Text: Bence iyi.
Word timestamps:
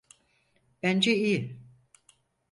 Bence 0.83 1.15
iyi. 1.15 1.59